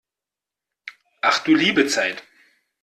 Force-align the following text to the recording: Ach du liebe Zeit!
Ach 1.21 1.43
du 1.43 1.53
liebe 1.53 1.85
Zeit! 1.85 2.23